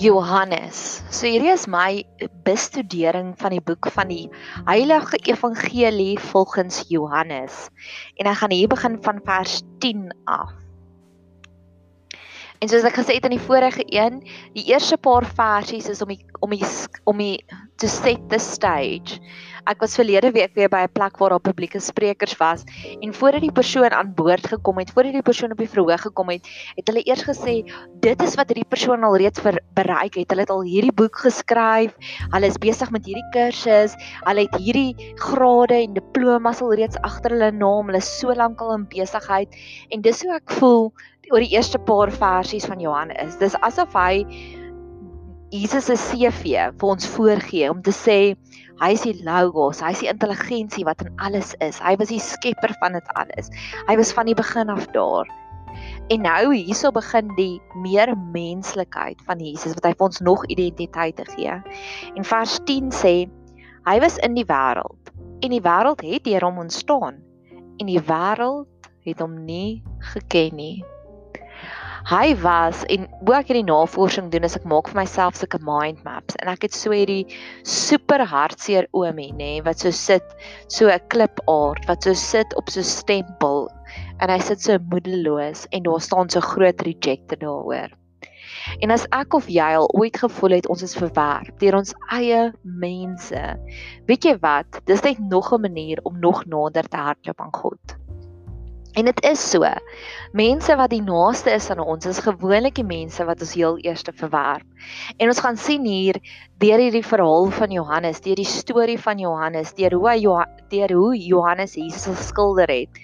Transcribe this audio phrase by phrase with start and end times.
[0.00, 1.02] Johannes.
[1.12, 2.06] So hierdie is my
[2.46, 4.30] bestudering van die boek van die
[4.64, 7.66] Heilige Evangelie volgens Johannes.
[8.16, 10.56] En ek gaan hier begin van vers 10 af.
[12.60, 14.22] En soos ek gesê het in die vorige een,
[14.56, 16.64] die eerste paar versies is om die om die
[17.04, 17.44] om die
[17.76, 19.20] to set the stage.
[19.70, 22.64] Ek was verlede week weer by 'n plek waar daar publieke sprekers was
[23.00, 26.28] en voordat die persoon aan boord gekom het, voordat die persoon op die verhoog gekom
[26.34, 26.42] het,
[26.74, 27.62] het hulle eers gesê
[28.02, 29.40] dit is wat hierdie persoon al reeds
[29.74, 30.30] bereik het.
[30.30, 31.94] Hulle het al hierdie boek geskryf.
[32.34, 33.94] Hulle is besig met hierdie kursus.
[34.26, 37.86] Hulle het hierdie grade en diplomas al reeds agter hulle naam.
[37.86, 39.54] Hulle is so lank al in besigheid
[39.90, 40.90] en dis hoe ek voel
[41.30, 43.38] oor die eerste paar versies van Johannes.
[43.38, 44.24] Dis asof hy
[45.50, 48.36] Jesus se CV vir ons voorgee om te sê
[48.80, 51.80] hy is die logos, hy is die intelligensie wat in alles is.
[51.84, 53.52] Hy was die skepper van dit alles.
[53.88, 55.28] Hy was van die begin af daar.
[56.10, 61.20] En nou hierso begin die meer menslikheid van Jesus wat hy vir ons nog identiteit
[61.20, 61.58] te gee.
[62.16, 63.14] En vers 10 sê
[63.86, 67.20] hy was in die wêreld en die wêreld het deur hom ontstaan
[67.80, 70.76] en die wêreld het hom nie geken nie.
[72.08, 73.02] Hy was en
[73.36, 76.76] ek hierdie navorsing doen is ek maak vir myself sulke mind maps en ek het
[76.76, 77.26] so hierdie
[77.68, 80.24] super hartseer oomie nê wat so sit
[80.72, 83.68] so 'n klipaard wat so sit op so stempel
[84.20, 87.92] en hy sit so moedeloos en daar staan so groot rejected daaroor.
[88.80, 92.52] En as ek of jy al ooit gevoel het ons is verwerp deur ons eie
[92.64, 93.44] mense,
[94.08, 94.80] weet jy wat?
[94.88, 97.99] Dis net nog 'n manier om nog nader te hardloop aan God.
[98.98, 99.66] En dit is so.
[100.34, 104.12] Mense wat die naaste is aan ons is gewoonlik die mense wat ons heel eerste
[104.16, 104.66] verwerp.
[105.18, 106.18] En ons gaan sien hier
[106.62, 110.18] deur hierdie verhaal van Johannes, deur die storie van Johannes, deur hoe hy
[110.74, 113.00] deur hoe Johannes Jesus geskilder het.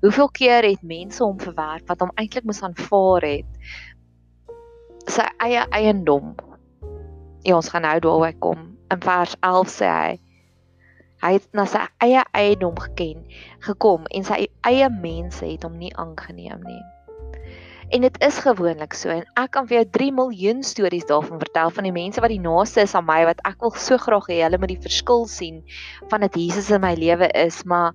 [0.00, 3.70] Hoeveel keer het mense hom verwerp wat hom eintlik moes aanvaar het?
[5.10, 6.34] Sy eie eiendom.
[7.44, 8.66] Ja, ons gaan nou daarby kom.
[8.90, 10.18] In vers 11 sê hy
[11.20, 13.26] Hy het na sy eie eiendom geken,
[13.66, 16.80] gekom en sy eie mense het hom nie aangeneem nie.
[17.90, 21.72] En dit is gewoonlik so en ek kan vir jou 3 miljoen stories daarvan vertel
[21.74, 24.38] van die mense wat die naaste is aan my wat ek wil so graag hê
[24.44, 25.58] hulle moet die verskil sien
[26.12, 27.92] van dat Jesus in my lewe is, maar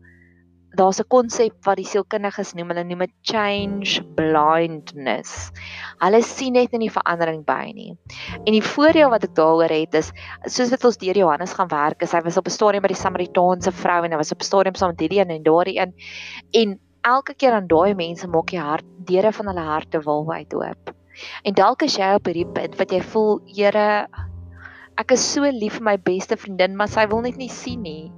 [0.75, 5.52] daar's 'n konsep wat die sielkundiges noem, hulle noem dit change blindness.
[6.00, 7.97] Hulle sien net nie die verandering by nie.
[8.46, 10.12] En die voordeel wat ek daaroor het is
[10.46, 13.03] soos wat ons deur Johannes gaan werk, is hy was op 'n stadium by die
[13.03, 15.94] Samaritaanse vrou en hy was op 'n stadium saam met hierdie een en daardie een
[16.52, 20.94] en elke keer aan daai mense maak jy hart deure van hulle harte waalwyd oop.
[21.44, 24.07] En dalk is jy op hierdie punt wat jy voel, Here,
[25.01, 28.11] ek is so lief vir my beste vriendin, maar sy wil net nie sien nie.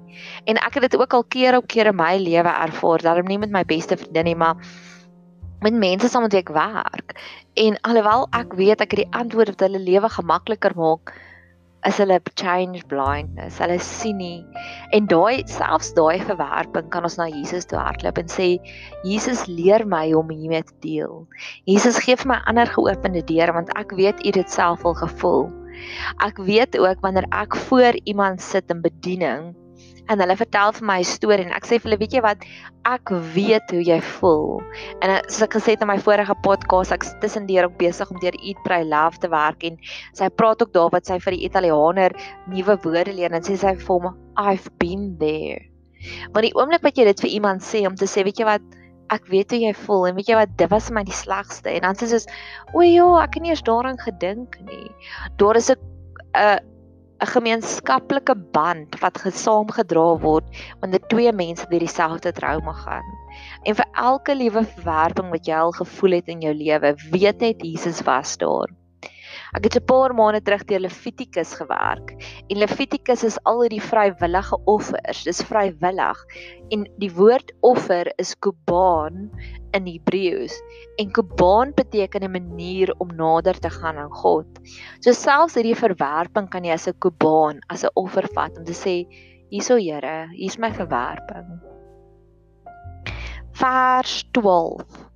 [0.50, 3.40] En ek het dit ook al keer op keer in my lewe ervaar, daarom nie
[3.42, 4.62] met my beste vriendin nie, maar
[5.66, 7.16] met mense saam met wie ek werk.
[7.58, 11.16] En alhoewel ek weet ek het die antwoord wat hulle lewe gemakliker maak,
[11.86, 13.60] is hulle change blindness.
[13.62, 14.42] Hulle sien nie.
[14.96, 18.48] En daai selfs daai verwerping kan ons na Jesus toe hardloop en sê
[19.08, 21.24] Jesus leer my om hiermee te deel.
[21.70, 25.48] Jesus gee vir my ander geopende deure want ek weet u dit self al gevoel.
[26.24, 29.56] Ek weet ook wanneer ek voor iemand sit in bediening
[30.08, 32.44] en hulle vertel vir my 'n storie en ek sê vir hulle weet jy wat?
[32.88, 34.62] Ek weet hoe jy voel.
[35.02, 38.20] En eh, soos ek gesê het in my vorige podcast ek tussendeur ook besig om
[38.20, 39.78] deur Eat Pray Love te werk en
[40.14, 42.16] sy praat ook daar wat sy vir die Italianer
[42.48, 45.68] nuwe woorde leer en sê sy vir hom I've been there.
[46.32, 48.64] Maar die oomblik wat jy dit vir iemand sê om te sê weet jy wat
[49.14, 51.86] ek weet hoe jy voel en weet jy wat dit was my die slegste en
[51.88, 52.24] dan sê sy
[52.74, 54.90] o ja ek het nie eens daaraan gedink nie
[55.42, 55.80] daar is 'n
[56.36, 56.60] 'n
[57.18, 60.46] 'n gemeenskaplike band wat gesaamgedra word
[60.82, 63.08] wanneer twee mense deur dieselfde trauma gaan.
[63.66, 67.64] En vir elke liewe verwerping wat jy al gevoel het in jou lewe, weet net
[67.66, 68.70] Jesus was daar.
[69.56, 72.12] Ek het 'n paar maande terug deur Levitikus gewerk.
[72.50, 75.24] En Levitikus is al hierdie vrywillige offers.
[75.24, 76.18] Dis vrywillig.
[76.70, 79.30] En die woord offer is kubaan
[79.72, 80.62] in Hebreëus.
[80.98, 84.48] En kubaan beteken 'n manier om nader te gaan aan God.
[85.00, 88.74] So selfs hierdie verwerping kan jy as 'n kubaan, as 'n offer vat om te
[88.74, 89.08] sê,
[89.50, 91.60] hierso Here, hier's my verwerping.
[93.52, 95.08] Vers 12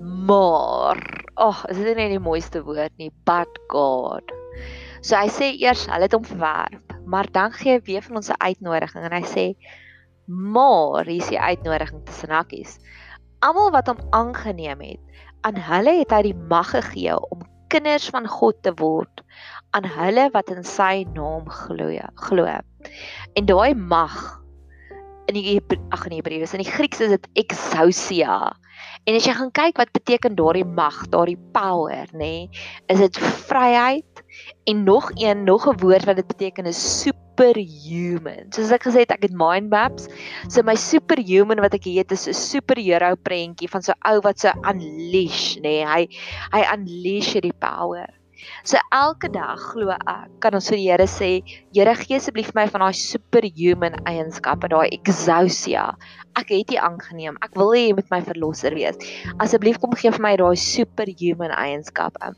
[0.00, 4.32] maar ag, oh, is dit nie die mooiste woord nie, but God.
[5.00, 8.28] So hy sê eers hulle het hom verwerp, maar dan gee hy weer van ons
[8.30, 9.46] 'n uitnodiging en hy sê
[10.30, 12.78] maar hier is die uitnodiging tussen hakkies.
[13.40, 15.00] Almal wat hom aangeneem het,
[15.42, 19.22] aan hulle het hy die mag gegee om kinders van God te word
[19.70, 21.90] aan hulle wat in sy naam glo.
[22.14, 22.46] Glo.
[23.34, 24.39] En daai mag
[25.30, 25.60] in die
[25.94, 28.50] ag nee Hebreëus in die Grieks is dit exousia.
[29.08, 32.62] En as jy gaan kyk wat beteken daardie mag, daardie power, nê, nee,
[32.92, 34.22] is dit vryheid
[34.70, 38.52] en nog een nog 'n woord wat dit beteken is superhuman.
[38.52, 40.08] Soos ek gesê het, ek het mind maps.
[40.48, 44.52] So my superhuman wat ek het is 'n superhero prentjie van so ou wat so
[44.62, 45.62] unleash, nê.
[45.62, 46.02] Nee, hy
[46.52, 48.19] hy unleash die power.
[48.64, 51.30] So elke dag glo ek kan ons vir die Here sê,
[51.74, 55.90] Here gee asseblief my van daai superhuman eienskappe, daai exousia.
[56.38, 57.36] Ek het dit aangeneem.
[57.42, 58.98] Ek wil hê jy moet my verlosser wees.
[59.42, 62.32] Asseblief kom gee vir my daai superhuman eienskappe.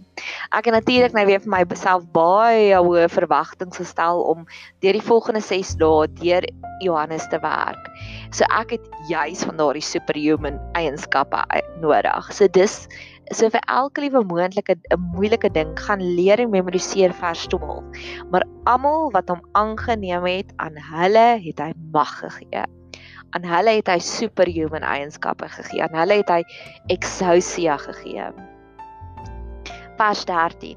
[0.52, 4.46] Ek het natuurlik nou weer vir myself baie hoë verwagtinge gestel om
[4.84, 6.48] deur die volgende 6 dae deur
[6.82, 7.90] Johannes te werk.
[8.32, 11.44] So ek het juis van daardie superhuman eienskappe
[11.82, 12.32] nodig.
[12.32, 12.86] So dis
[13.32, 17.80] So vir elke liewe moontlike 'n moeilike ding gaan leer en memoriseer vers 12.
[18.30, 22.64] Maar almal wat hom aangeneem het, aan hulle het hy mag gegee.
[23.32, 25.80] Aan hulle het hy superhuman eienskappe gegee.
[25.80, 26.42] Aan hulle het hy
[26.92, 28.28] exousia gegee.
[29.96, 30.76] Vers 13.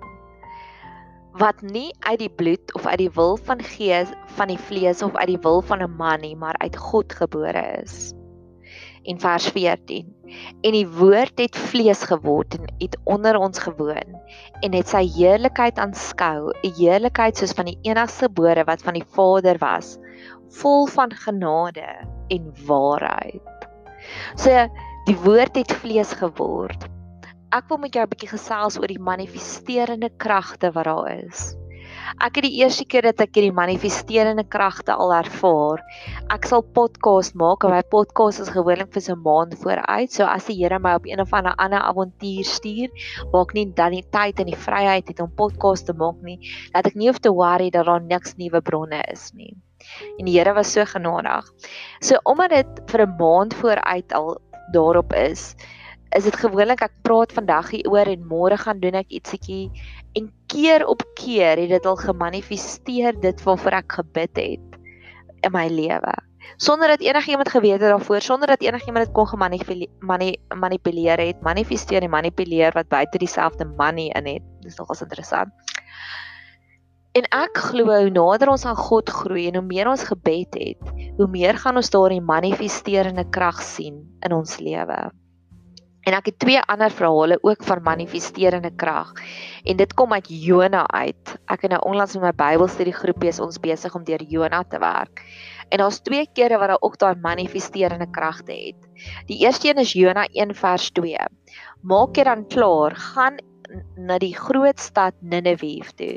[1.35, 4.07] Wat nie uit die bloed of uit die wil van gees
[4.39, 7.83] van die vlees of uit die wil van 'n man nie, maar uit God gebore
[7.83, 8.15] is
[9.05, 10.07] en vers 14.
[10.61, 14.15] En die woord het vlees geword en het onder ons gewoon
[14.61, 19.07] en het sy heerlikheid aanskou, 'n heerlikheid soos van die enigste gebore wat van die
[19.17, 19.97] Vader was,
[20.49, 21.87] vol van genade
[22.27, 23.67] en waarheid.
[24.35, 24.49] So
[25.05, 26.87] die woord het vlees geword.
[27.53, 31.55] Ek wil met jou 'n bietjie gesels oor die manifesterende kragte wat daar is.
[32.05, 35.81] Ek het die eerste keer dat ek hierdie manifesterende kragte al ervaar.
[36.33, 40.11] Ek sal podcast maak en my podcast is gewoonlik vir so 'n maand vooruit.
[40.13, 42.89] So as die Here my op een of ander ander avontuur stuur,
[43.33, 46.39] maak nie dan die tyd en die vryheid het om podcast te maak nie,
[46.73, 49.55] dat ek nie hoef te worry dat daar niks nuwe bronne is nie.
[50.19, 51.45] En die Here was so genadig.
[52.01, 54.37] So omdat dit vir 'n maand vooruit al
[54.71, 55.55] daarop is,
[56.15, 59.67] is dit gewoonlik ek praat vandag hieroor en môre gaan doen ek ietsiekie
[60.15, 64.79] en keer op keer het dit al gemanifesteer dit waarvoor ek gebid het
[65.43, 66.13] in my lewe.
[66.61, 72.09] Sonder dat enigiemand geweet het daarvoor sonder dat enigiemand dit kon gemanipuleer het manifesteer en
[72.09, 74.45] manipuleer wat buite dieselfde money in het.
[74.63, 75.51] Dis nogals interessant.
[77.15, 80.95] En ek glo hoe nader ons aan God groei en hoe meer ons gebed het
[81.19, 84.97] hoe meer gaan ons daardie manifesterende krag sien in ons lewe
[86.05, 89.09] En ek het twee ander verhale ook van manifesterende krag.
[89.65, 91.31] En dit kom uit Jona uit.
[91.49, 94.77] Ek het nou onlangs met my Bybelstudie groepie is ons besig om deur Jona te
[94.79, 95.23] werk.
[95.73, 98.85] En daar's twee kere wat daar ook daai manifesterende kragte het.
[99.25, 101.25] Die eerste een is Jona 1 vers 2.
[101.81, 103.41] Maak jy dan klaar, gaan
[103.97, 106.13] na die groot stad Ninive toe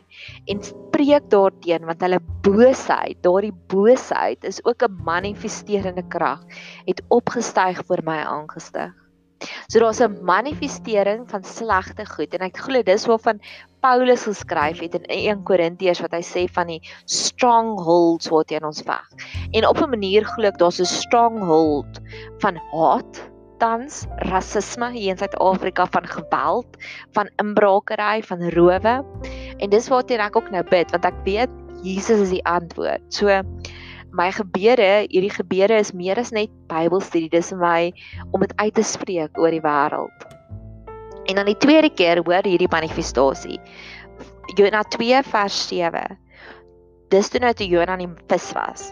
[0.53, 6.45] en spreek daarteen want hulle boosheid, daardie boosheid is ook 'n manifesterende krag
[6.85, 9.08] het opgestyg voor my aangestig.
[9.69, 13.41] So daar's 'n manifestering van slegte goed en ek glo dis waarvan
[13.81, 18.83] Paulus geskryf het in 1 Korintiërs wat hy sê van die strongholds wat in ons
[18.83, 19.07] veg.
[19.53, 22.01] En op 'n manier glo ek daar's 'n stronghold
[22.39, 26.77] van haat, tans rasisme hier in Suid-Afrika van geweld,
[27.13, 29.05] van inbrakery, van rowe.
[29.59, 31.51] En dis waarteen ek ook nou bid want ek weet
[31.83, 33.03] Jesus is die antwoord.
[33.15, 33.31] So
[34.13, 37.81] my gebede, hierdie gebede is meer as net Bybelstudie, dis vir my
[38.33, 40.27] om dit uit te spreek oor die wêreld.
[41.29, 43.59] En dan die tweede keer hoor hierdie manifestasie.
[44.57, 46.17] Jona 2 vers 7.
[47.13, 48.89] Dis toe nou toe Jona in die vis was.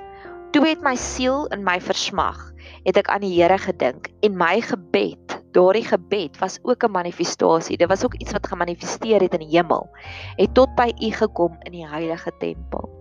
[0.53, 2.39] Toe het my siel in my versmag,
[2.87, 7.77] het ek aan die Here gedink en my gebed, daardie gebed was ook 'n manifestasie.
[7.77, 9.89] Dit was ook iets wat gemanifesteer het in die hemel.
[10.37, 12.96] Het tot by U gekom in die heilige tempel.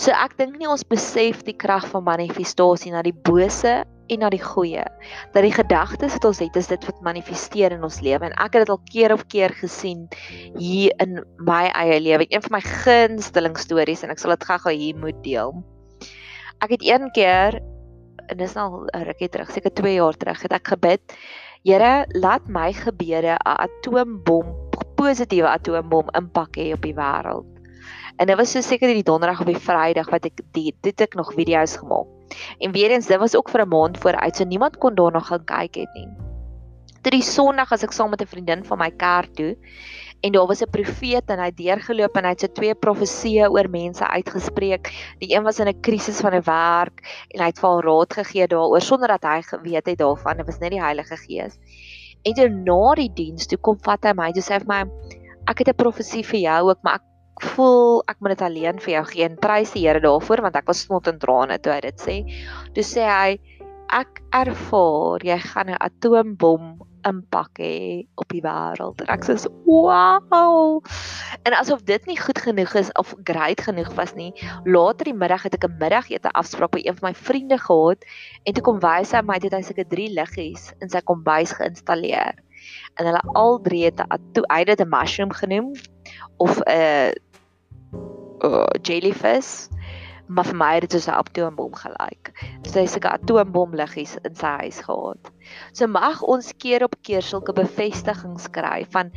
[0.00, 3.82] So ek dink nie ons besef die krag van manifestasie na die bose
[4.12, 4.84] en na die goeie.
[5.34, 8.56] Dat die gedagtes wat ons het is dit wat manifesteer in ons lewe en ek
[8.56, 10.08] het dit al keer op keer gesien
[10.56, 12.26] hier in my eie lewe.
[12.30, 15.54] Een van my gunsteling stories en ek sal dit gou-gou hier moet deel.
[16.64, 17.60] Ek het een keer
[18.32, 21.02] en dis nou 'n rukkie terug, seker 2 jaar terug, het ek gebid,
[21.62, 24.46] Here, laat my gebede 'n atoombom,
[24.98, 27.51] positiewe atoombom impak hê op die wêreld.
[28.16, 31.14] En dit was so seker die donderdag of die Vrydag wat ek dit dit ek
[31.14, 32.06] nog video's gemaak.
[32.58, 35.44] En weer eens dit was ook vir 'n maand vooruit, so niemand kon daarna gaan
[35.44, 36.08] kyk het nie.
[37.02, 39.56] Toe die Sondag as ek saam met 'n vriendin van my kerk toe
[40.22, 43.50] en daar was 'n profeet en hy het deurgeloop en hy het so twee profesieë
[43.50, 44.92] oor mense uitgespreek.
[45.18, 48.12] Die een was in 'n krisis van 'n werk en hy het vir haar raad
[48.12, 50.36] gegee daaroor sonder dat hy geweet het daarvan.
[50.36, 51.58] Dit was net die Heilige Gees.
[52.22, 54.82] En toe na die diens toe kom vat hy my, hy sê vir my
[55.50, 57.11] ek het 'n profesie vir jou ook, maar ek
[57.42, 60.70] voel ek moet dit alleen vir jou gee en prys die Here daarvoor want ek
[60.70, 62.16] was snot en trane toe hy dit sê.
[62.76, 63.38] Toe sê hy
[63.92, 69.02] ek ervaar jy gaan 'n atoombom impak hê op die wêreld.
[69.02, 70.80] En ek sê wow.
[71.42, 74.30] En asof dit nie goed genoeg is of great genoeg was nie,
[74.64, 78.04] later die middag het ek 'n middagete afspraak by een van my vriende gehad
[78.46, 82.38] en toe kom wys hy my dit hy seker 3 liggies in sy kombuis geïnstalleer.
[82.98, 85.74] En hulle al drie het 'n hy het 'n mushroom genoem
[86.38, 87.12] of 'n
[88.44, 89.68] uh, jellyfish
[90.32, 92.32] maar vir my het dit soos 'n atoombom gelyk.
[92.62, 95.32] So hy seker atoombom liggies in sy huis gehad.
[95.72, 99.12] So mag ons keer op keer sulke bevestigings kry van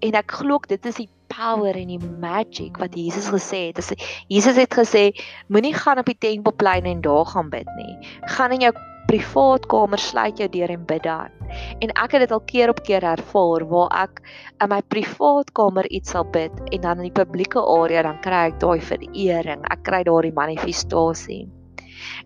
[0.00, 3.76] en ek glo dit is die power en die magic wat Jesus gesê het.
[3.76, 3.92] Dis
[4.28, 5.10] Jesus het gesê
[5.48, 7.96] moenie gaan op die tempelplein en daar gaan bid nie.
[8.22, 8.72] Gaan in jou
[9.08, 11.32] privaat kamer sluit jou deur en bid dan.
[11.80, 14.22] En ek het dit al keer op keer ervaar waar ek
[14.60, 18.48] in my privaat kamer iets sal bid en dan in die publieke area dan kry
[18.50, 19.64] ek daai verering.
[19.72, 21.46] Ek kry daardie manifestasie.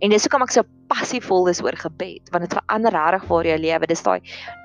[0.03, 3.59] En dis hoekom ek so passievol is oor gebed, want dit verander regtig waar jou
[3.63, 3.89] lewe.
[3.89, 4.21] Dis daai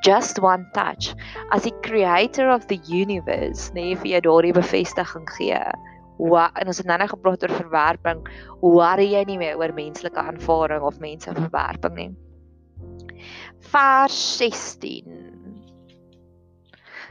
[0.08, 1.14] just one touch
[1.56, 5.62] as die creator of the universe, nee, vir jou daardie bevestiging gee.
[6.18, 8.24] Wa en ons het nou net gepraat oor verwerping.
[8.62, 12.12] Worry jy nie meer oor menslike aanvaarding of mense verwerping nie.
[13.72, 15.37] Vers 16.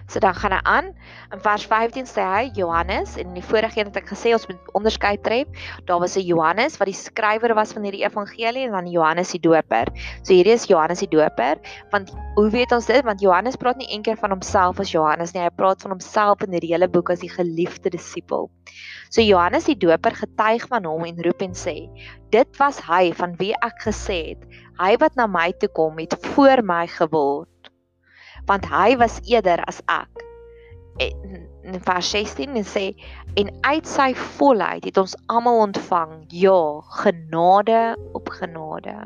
[0.06, 0.86] So dan gaan hy aan.
[1.34, 4.46] In vers 15 sê hy Johannes en in die vorige een het ek gesê ons
[4.46, 5.50] moet onderskei tref.
[5.88, 9.40] Daar was 'n Johannes wat die skrywer was van hierdie evangelie en dan Johannes die
[9.40, 9.90] doper.
[10.22, 11.58] So hierdie is Johannes die doper
[11.90, 13.04] want hoe weet ons dit?
[13.04, 15.42] Want Johannes praat nie eendag van homself as Johannes nie.
[15.42, 18.50] Hy praat van homself in hierdie hele boek as die geliefde disipel.
[19.10, 21.90] So Johannes die doper getuig van hom en roep en sê:
[22.30, 24.42] "Dit was hy van wie ek gesê het,
[24.78, 27.55] hy wat na my toe kom het voor my geword."
[28.46, 30.24] Want hy was eerder as ek.
[31.02, 32.84] En in vers 16 sê
[33.36, 38.96] en uit sy volheid het ons almal ontvang ja genade op genade.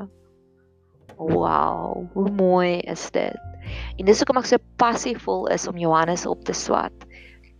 [1.16, 3.40] Wow, hoe mooi is dit.
[3.98, 7.08] En dis hoekom ek so passievol is om Johannes op te swat.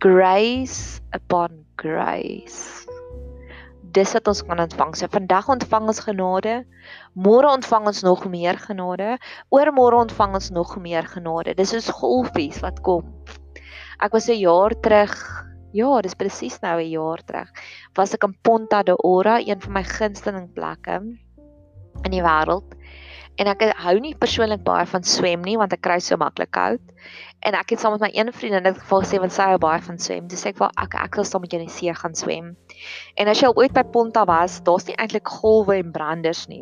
[0.01, 2.90] Grace upon grace
[3.93, 4.95] dis wat ons kan ontvang.
[4.95, 6.55] So vandag ontvang ons genade,
[7.13, 9.17] môre ontvang ons nog meer genade,
[9.53, 11.55] oormôre ontvang ons nog meer genade.
[11.57, 13.07] Dis soos golfies wat kom.
[14.01, 15.13] Ek was 'n jaar terug,
[15.73, 17.49] ja, dis presies nou 'n jaar terug,
[17.95, 21.01] was ek in Ponta de Ora, een van my gunsteling plekke
[22.03, 22.75] in die wêreld.
[23.37, 26.81] En ek hou nie persoonlik baie van swem nie want ek kry so maklik koud.
[27.41, 29.57] En ek het saam met my een vriendin in dit geval gesê want sy hou
[29.61, 30.27] baie van swem.
[30.29, 32.51] Dis ek wou ek ek wil saam met jou in die see gaan swem.
[33.17, 36.61] En as jy al ooit by Ponta was, daar's nie eintlik golwe en branders nie.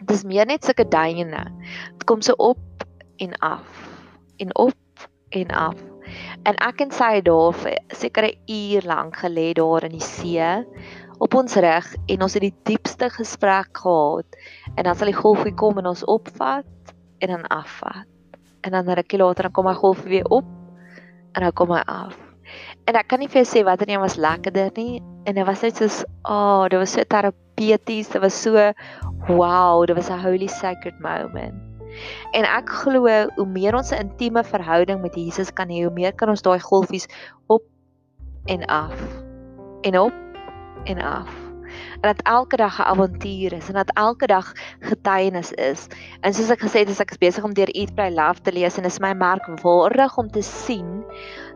[0.00, 1.44] Dit is meer net sulke duine.
[1.94, 2.86] Dit kom so op
[3.22, 3.86] en af
[4.42, 5.78] en op en af.
[6.42, 10.06] En ek en sy het daar vir seker 'n uur lank gelê daar in die
[10.06, 10.64] see
[11.18, 14.38] op ons reg en ons het die diepste gesprek gehad
[14.74, 18.17] en dan sal die golfie kom en ons opvat en dan afvat
[18.60, 20.44] en dan 'n rukkie later dan kom hy golf weer op
[21.32, 22.16] en dan kom hy af.
[22.86, 25.02] En ek kan nie vir sê watter een was lekkerder nie.
[25.24, 28.08] En dit was net soos oh dit was so terapeuties.
[28.08, 28.72] Dit was so
[29.28, 31.54] wow dit was 'n holy sacred moment.
[32.32, 36.12] En ek glo hoe meer ons 'n intieme verhouding met Jesus kan hê, hoe meer
[36.12, 37.08] kan ons daai golfies
[37.46, 37.62] op
[38.46, 38.94] en af.
[39.82, 40.14] En op
[40.84, 41.47] en af.
[42.00, 45.86] En dat elke dag 'n avontuur is en dat elke dag getuienis is.
[46.20, 48.78] En soos ek gesê het, as ek besig om deur Eat Pray Love te lees
[48.78, 51.04] en is my merkwaardig om te sien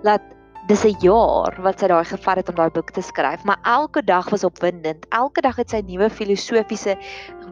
[0.02, 0.20] dat
[0.66, 4.02] dis 'n jaar wat sy daai gevat het om daai boek te skryf, maar elke
[4.04, 5.06] dag was opwindend.
[5.10, 6.96] Elke dag het sy nuwe filosofiese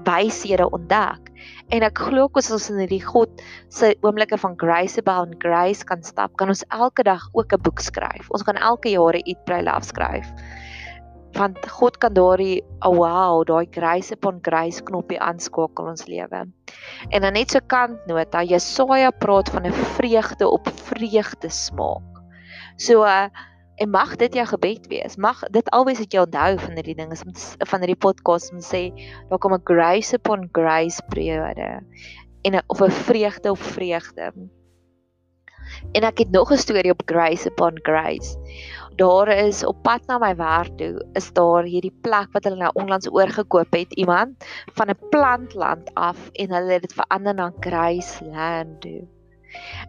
[0.05, 1.31] wyshede ontdek.
[1.69, 5.85] En ek glo ook as ons in hierdie God se oomblikke van grace about grace
[5.85, 8.31] kan stap, kan ons elke dag ook 'n boek skryf.
[8.31, 10.27] Ons kan elke jaar 'n Eat Pray Love skryf
[11.33, 16.47] want God kan daardie oh wow, daai grace upon grace knoppie aanskakel ons lewe.
[17.09, 22.23] En dan net so kantnota, Jesaja praat van 'n vreugde op vreugde smaak.
[22.77, 23.29] So uh,
[23.81, 25.17] en mag dit jou gebed wees.
[25.17, 27.17] Mag dit always wat jy onthou van hierdie dinge
[27.71, 28.91] van hierdie podcast om sê
[29.31, 31.81] daar kom 'n grace upon grace periode
[32.43, 34.33] en a, of 'n vreugde op vreugde.
[35.93, 38.37] En ek het nog 'n storie op grace upon grace
[38.97, 42.71] daar is op pad na my werk toe is daar hierdie plek wat hulle nou
[42.75, 44.45] onlangs oorgekoop het iemand
[44.75, 49.07] van 'n plantland af en hulle het dit verander na Graceland toe.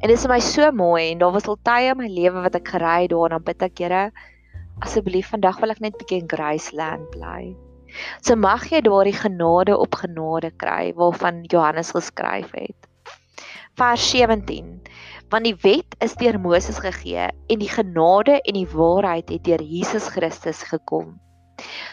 [0.02, 2.56] En dit is my so mooi en daar was al tye in my lewe wat
[2.56, 4.12] ek gery daar en dan bid ek Here
[4.80, 7.56] asseblief vandag wil ek net bietjie in Graceland bly.
[8.22, 12.88] So mag jy daardie genade op genade kry waarvan Johannes geskryf het.
[13.80, 14.82] Vers 17
[15.32, 19.62] Want die wet is deur Moses gegee en die genade en die waarheid het deur
[19.64, 21.14] Jesus Christus gekom.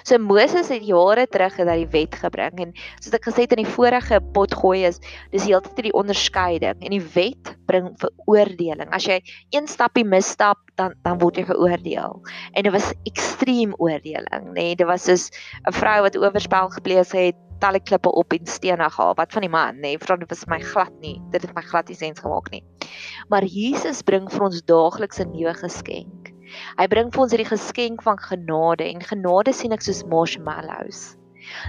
[0.03, 3.63] So Moses het jare terug dat die wet gebring en soos ek gesê het in
[3.63, 5.01] die vorige pot gooi is,
[5.35, 8.89] dis heeltyd die onderskeiding en die wet bring veroordeling.
[8.97, 9.21] As jy
[9.55, 12.19] een stappie misstap, dan dan word jy geoordeel.
[12.55, 14.57] En dit was ekstreem oordeling, nê?
[14.59, 15.29] Nee, dit was soos
[15.69, 19.15] 'n vrou wat oorspel gepleeg het, talle klippe op en stene gehaal.
[19.19, 19.95] Wat van die man, nê?
[19.95, 21.19] Nee, Vra dit was my glad nie.
[21.33, 22.63] Dit het my glad nie sens gemaak nie.
[23.29, 26.33] Maar Jesus bring vir ons daagliks 'n nuwe geskenk.
[26.79, 31.17] Hy bring vir ons hierdie geskenk van genade en genade sien ek soos marshmallows.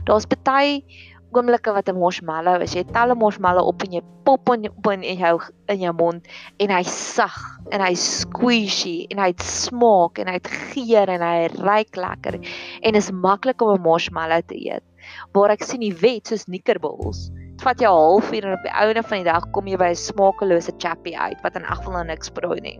[0.08, 0.84] Daar's baie
[1.32, 2.74] oomblikke wat 'n marshmallow is.
[2.74, 6.28] Jy tel 'n marshmallow op en jy pop in in jou in jou mond
[6.60, 7.38] en hy sag
[7.72, 10.40] en hy squishy en hy smaak en hy
[10.74, 12.40] geur en hy ruik lekker
[12.82, 14.84] en is maklik om 'n marshmallow te eet.
[15.34, 17.30] Waar ek sien die wet soos knikkerbols.
[17.34, 19.90] Dit vat jou 'n halfuur en op die ouene van die dag kom jy by
[19.92, 22.80] 'n smakelose chappie uit wat in elk geval nou niks prooi nie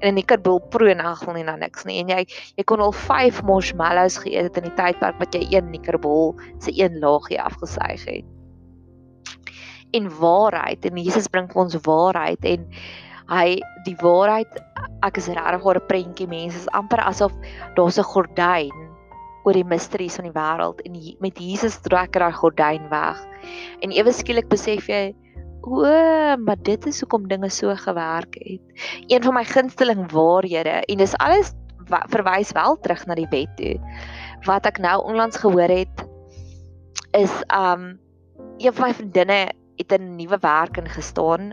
[0.00, 1.98] en 'n nikkerbul proe en agel nie na niks nie.
[2.00, 5.70] En jy jy kon al 5 marshmallows geëet het in die tydperk wat jy een
[5.70, 8.24] nikkerbul se een laagie afgesuig het.
[9.92, 12.68] En waarheid en Jesus bring vir ons waarheid en
[13.28, 14.60] hy die waarheid
[15.02, 17.32] ek is regtig oor 'n prentjie mense is amper asof
[17.74, 18.87] daar's 'n gordyn
[19.44, 23.20] oor die misteries van die wêreld en met Jesus trek hy daai gordyn weg.
[23.84, 25.14] En ewe skielik besef jy
[25.68, 25.84] O,
[26.38, 28.62] maar dit is hoekom dinge so gewerk het.
[29.10, 31.52] Een van my gunsteling waarhede en dis alles
[32.12, 33.74] verwys wel terug na die wet toe.
[34.46, 36.04] Wat ek nou onlangs gehoor het
[37.16, 37.98] is um
[38.58, 39.40] een van my vriendinne
[39.78, 41.52] het 'n nuwe werk ingestaan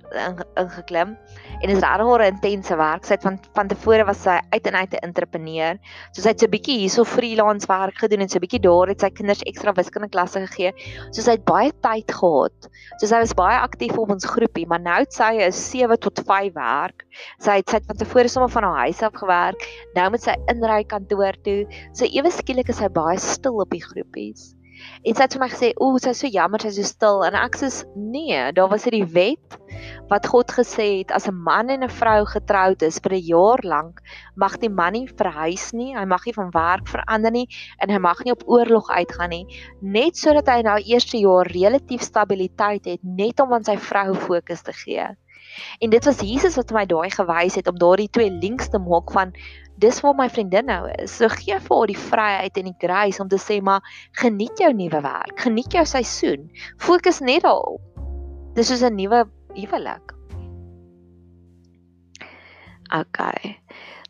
[0.55, 1.17] ingeklim
[1.61, 3.05] en is regtig 'n intense werk.
[3.05, 5.77] Sy het van van tevore was sy uit en uit 'n entrepreneur.
[6.11, 8.87] So sy het so 'n bietjie hierso freelance werk gedoen en so 'n bietjie daar
[8.87, 10.73] het sy kinders ekstra wiskunde klasse gegee.
[11.11, 12.69] So sy het baie tyd gehad.
[12.97, 16.53] So sy was baie aktief op ons groepie, maar nou sy 'n 7 tot 5
[16.53, 17.05] werk.
[17.39, 19.61] Sy het sy het van tevore sommer van haar huis af gewerk.
[19.95, 21.67] Nou moet sy inry kantoor toe.
[21.93, 24.55] So ewe skielik is sy baie stil op die groepies.
[25.05, 27.23] En sy het vir my gesê, "Ooh, sy is so jammer sy is so stil."
[27.25, 29.57] En ek sê, "Nee, daar was hierdie wet
[30.09, 33.59] wat God gesê het as 'n man en 'n vrou getroud is vir 'n jaar
[33.63, 34.01] lank,
[34.35, 37.47] mag die man nie verhuis nie, hy mag nie van werk verander nie
[37.79, 39.45] en hy mag nie op oorlog uitgaan nie,
[39.81, 44.61] net sodat hy nou eerste jaar relatief stabiliteit het net om aan sy vrou fokus
[44.61, 45.07] te gee."
[45.79, 49.11] En dit was Jesus wat my daai gewys het om daardie twee links te maak
[49.11, 49.33] van
[49.81, 51.15] dis waar my vriendin nou is.
[51.17, 53.83] So gee vir haar die vryheid en die grace om te sê maar
[54.21, 56.49] geniet jou nuwe werk, geniet jou seisoen.
[56.77, 57.81] Fokus net daarop.
[58.55, 60.15] Dis soos 'n nuwe huwelik.
[62.93, 63.59] Okay.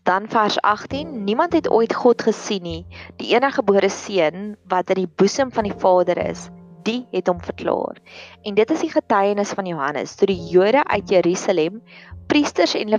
[0.03, 1.23] Dan vers 18.
[1.23, 2.85] Niemand het ooit God gesien nie.
[3.17, 6.49] Die eniggebore seun wat in die boesem van die Vader is,
[6.85, 7.99] die het hom verklaar.
[8.45, 11.81] En dit is die getuienis van Johannes toe die Jode uit Jerusalem
[12.29, 12.93] priesters en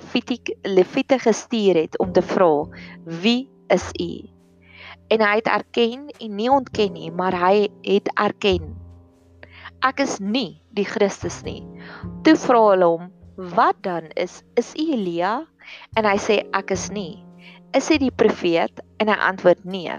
[0.63, 2.67] leviete gestuur het om te vra
[3.23, 4.11] wie is u?
[5.11, 8.75] En hy het erken en nie ontken nie maar hy het erken.
[9.87, 11.63] Ek is nie die Christus nie.
[12.27, 13.13] Toe vra hulle hom
[13.57, 15.39] wat dan is is u Elia?
[15.99, 17.23] En hy sê ek is nie.
[17.77, 18.81] Is hy die profeet?
[19.03, 19.99] En hy antwoord nee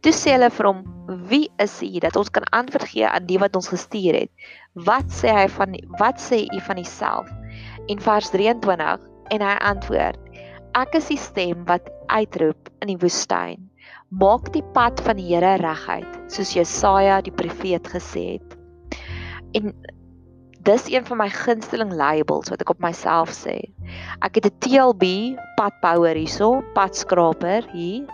[0.00, 0.84] toe sê hulle vir hom
[1.30, 4.30] wie is u dat ons kan antwoord gee aan die wat ons gestuur het?
[4.74, 7.28] Wat sê hy van wat sê u van jouself
[7.88, 10.28] en vers 23 en hy antwoord
[10.78, 13.68] ek is die stem wat uitroep in die woestyn.
[14.08, 18.56] Maak die pad van die Here reguit soos Jesaja die profeet gesê het.
[19.56, 19.72] En
[20.68, 23.58] dis een van my gunsteling labels wat ek op myself sê.
[24.24, 28.04] Ek het 'n TLB padbouer hierso padskraper hier.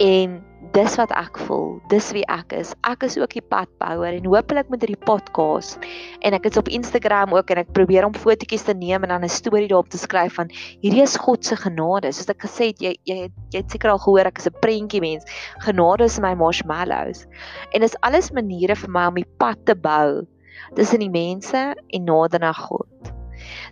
[0.00, 2.70] En dis wat ek voel, dis wie ek is.
[2.88, 5.82] Ek is ook die padbouer en hopelik met hierdie podcast
[6.24, 9.24] en ek is op Instagram ook en ek probeer om fotootjies te neem en dan
[9.24, 10.48] 'n storie daarop te skryf van
[10.80, 12.12] hierdie is God se genade.
[12.12, 15.00] Soos ek gesê het, jy jy jy het seker al gehoor ek is 'n prentjie
[15.00, 15.24] mens.
[15.60, 17.26] Genade is my marshmallows.
[17.74, 20.26] En dis alles maniere vir my om die pad te bou
[20.74, 22.88] tussen die mense en nader na God.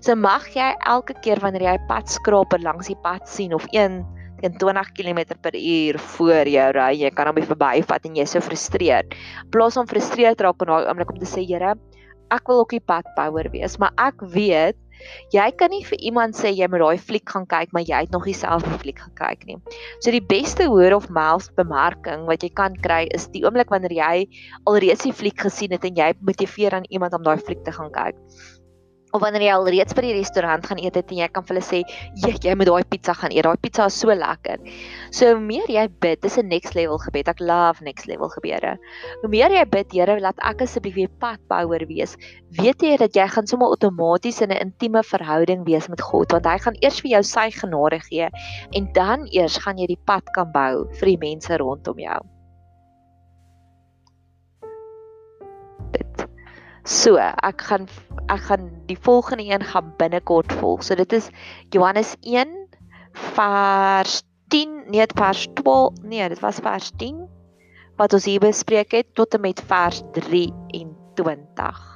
[0.01, 4.05] So mag jy elke keer wanneer jy 'n padskraper langs die pad sien of een
[4.41, 9.17] teen 20 km/h voor jou ry, jy kan hom nie verbyvat en jy's so frustreerd.
[9.55, 11.75] Plaas om frustreerd raak in daai oomblik om te sê, Here,
[12.31, 14.79] ek wil ook die pad power wees, maar ek weet
[15.33, 18.13] jy kan nie vir iemand sê jy moet daai fliek gaan kyk, maar jy het
[18.15, 19.57] nog nie self die fliek gekyk nie.
[20.05, 23.95] So die beste word of mouth bemarking wat jy kan kry is die oomblik wanneer
[23.97, 24.29] jy
[24.69, 27.93] alreeds die fliek gesien het en jy motiveer aan iemand om daai fliek te gaan
[27.95, 28.19] kyk.
[29.13, 31.57] Of wanneer jy al reeds by die restaurant gaan eet het en jy kan vir
[31.57, 31.83] hulle sê,
[32.15, 33.45] "Jy jy moet daai pizza gaan eet.
[33.45, 34.59] Daai pizza is so lekker."
[35.11, 37.29] So hoe meer jy bid, dis 'n next level gebed.
[37.29, 38.79] Ek love next level gebede.
[39.23, 42.17] Hoe meer jy bid, Here, laat ek asseblief weer padbouer wees.
[42.51, 46.47] Weet jy dat jy gaan sommer outomaties in 'n intieme verhouding wees met God, want
[46.47, 48.29] hy gaan eers vir jou sy genade gee
[48.73, 52.40] en dan eers gaan jy die pad kan bou vir die mense rondom jou.
[56.91, 57.85] So, ek gaan
[58.31, 60.83] ek gaan die volgende een gaan binnekort volg.
[60.83, 61.29] So dit is
[61.71, 62.51] Johannes 1
[63.35, 67.29] vers 10, nee, vers 12, nee, dit was vers 10
[68.01, 71.90] wat ons hier bespreek het tot en met vers 23.